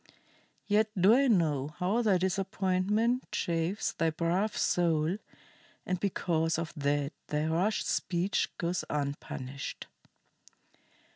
[0.65, 5.19] Yet do I know how thy disappointment chafes thy brave soul,
[5.85, 9.85] and because of that thy rash speech goes unpunished."